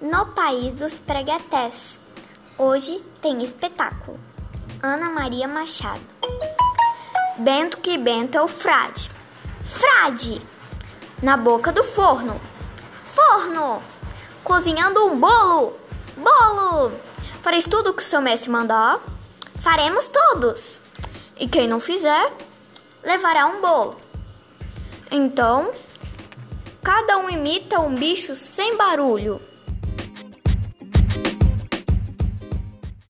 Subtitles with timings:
[0.00, 1.98] No país dos preguetés.
[2.56, 4.16] Hoje tem espetáculo.
[4.80, 6.00] Ana Maria Machado.
[7.36, 9.10] Bento que Bento é o frade.
[9.64, 10.40] Frade!
[11.20, 12.40] Na boca do forno.
[13.12, 13.82] Forno!
[14.44, 15.76] Cozinhando um bolo.
[16.16, 16.92] Bolo!
[17.42, 19.00] Fareis tudo o que o seu mestre mandar?
[19.58, 20.80] Faremos todos.
[21.36, 22.32] E quem não fizer,
[23.02, 23.96] levará um bolo.
[25.10, 25.72] Então,
[26.84, 29.42] cada um imita um bicho sem barulho.